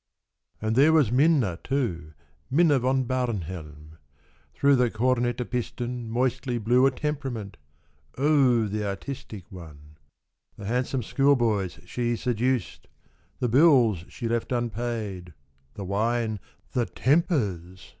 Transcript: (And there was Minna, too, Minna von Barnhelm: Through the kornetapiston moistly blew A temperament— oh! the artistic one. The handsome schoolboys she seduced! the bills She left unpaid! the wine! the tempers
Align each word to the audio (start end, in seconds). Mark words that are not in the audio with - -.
(And 0.59 0.75
there 0.75 0.93
was 0.93 1.11
Minna, 1.11 1.59
too, 1.63 2.13
Minna 2.49 2.79
von 2.79 3.03
Barnhelm: 3.03 3.99
Through 4.55 4.77
the 4.77 4.89
kornetapiston 4.89 6.09
moistly 6.09 6.57
blew 6.57 6.87
A 6.87 6.89
temperament— 6.89 7.57
oh! 8.17 8.65
the 8.65 8.83
artistic 8.83 9.51
one. 9.51 9.97
The 10.57 10.65
handsome 10.65 11.03
schoolboys 11.03 11.79
she 11.85 12.15
seduced! 12.15 12.87
the 13.39 13.47
bills 13.47 14.03
She 14.09 14.27
left 14.27 14.51
unpaid! 14.51 15.35
the 15.75 15.85
wine! 15.85 16.39
the 16.71 16.87
tempers 16.87 17.89